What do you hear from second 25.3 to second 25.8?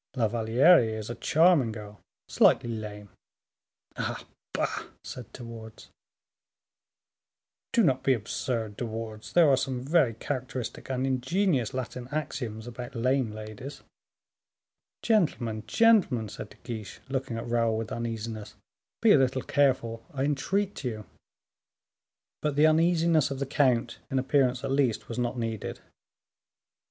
needed.